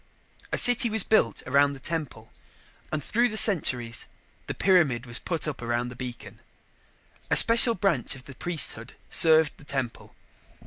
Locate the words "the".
1.73-1.79, 3.29-3.37, 4.47-4.55, 5.89-5.95, 8.25-8.33, 9.57-9.63